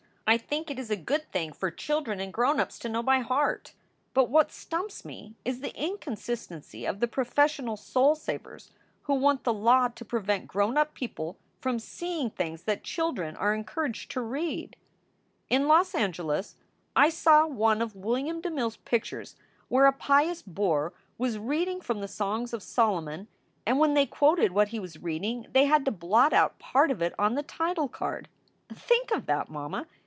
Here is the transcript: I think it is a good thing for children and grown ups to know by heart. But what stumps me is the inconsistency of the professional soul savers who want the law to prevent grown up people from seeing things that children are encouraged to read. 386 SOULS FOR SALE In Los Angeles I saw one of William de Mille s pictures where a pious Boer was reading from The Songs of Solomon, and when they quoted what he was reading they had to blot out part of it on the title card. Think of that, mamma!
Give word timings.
I 0.33 0.37
think 0.37 0.71
it 0.71 0.79
is 0.79 0.89
a 0.89 0.95
good 0.95 1.29
thing 1.33 1.51
for 1.51 1.69
children 1.69 2.21
and 2.21 2.31
grown 2.31 2.57
ups 2.61 2.79
to 2.79 2.87
know 2.87 3.03
by 3.03 3.19
heart. 3.19 3.73
But 4.13 4.29
what 4.29 4.49
stumps 4.49 5.03
me 5.03 5.35
is 5.43 5.59
the 5.59 5.75
inconsistency 5.75 6.85
of 6.85 7.01
the 7.01 7.07
professional 7.09 7.75
soul 7.75 8.15
savers 8.15 8.71
who 9.01 9.13
want 9.15 9.43
the 9.43 9.51
law 9.53 9.89
to 9.89 10.05
prevent 10.05 10.47
grown 10.47 10.77
up 10.77 10.93
people 10.93 11.35
from 11.59 11.79
seeing 11.79 12.29
things 12.29 12.63
that 12.63 12.81
children 12.81 13.35
are 13.35 13.53
encouraged 13.53 14.09
to 14.11 14.21
read. 14.21 14.77
386 15.49 15.57
SOULS 15.57 15.57
FOR 15.57 15.57
SALE 15.57 15.59
In 15.59 15.67
Los 15.67 15.95
Angeles 16.09 16.55
I 16.95 17.09
saw 17.09 17.45
one 17.45 17.81
of 17.81 17.95
William 17.97 18.39
de 18.39 18.49
Mille 18.51 18.67
s 18.67 18.77
pictures 18.85 19.35
where 19.67 19.85
a 19.85 19.91
pious 19.91 20.41
Boer 20.41 20.93
was 21.17 21.37
reading 21.37 21.81
from 21.81 21.99
The 21.99 22.07
Songs 22.07 22.53
of 22.53 22.63
Solomon, 22.63 23.27
and 23.65 23.79
when 23.79 23.95
they 23.95 24.05
quoted 24.05 24.53
what 24.53 24.69
he 24.69 24.79
was 24.79 24.97
reading 25.03 25.47
they 25.51 25.65
had 25.65 25.83
to 25.83 25.91
blot 25.91 26.31
out 26.31 26.57
part 26.57 26.89
of 26.89 27.01
it 27.01 27.13
on 27.19 27.35
the 27.35 27.43
title 27.43 27.89
card. 27.89 28.29
Think 28.73 29.11
of 29.11 29.25
that, 29.25 29.49
mamma! 29.49 29.87